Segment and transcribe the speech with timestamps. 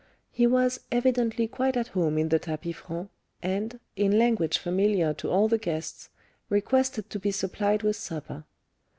[0.31, 3.11] He was evidently quite at home in the tapis franc,
[3.43, 6.09] and, in language familiar to all the guests,
[6.49, 8.45] requested to be supplied with supper.